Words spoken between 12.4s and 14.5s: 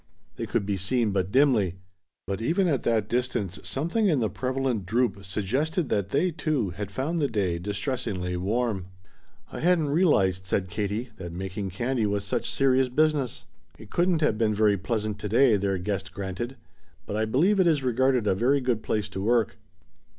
serious business." "It couldn't have